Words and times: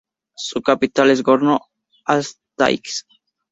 Su 0.35 0.63
capital 0.63 1.11
es 1.11 1.21
Gorno-Altaisk. 1.21 3.05